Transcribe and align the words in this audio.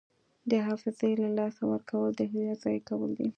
د 0.49 0.51
حافظې 0.67 1.11
له 1.23 1.29
لاسه 1.37 1.61
ورکول 1.71 2.09
د 2.15 2.21
هویت 2.31 2.57
ضایع 2.63 2.81
کول 2.89 3.11
دي. 3.19 3.27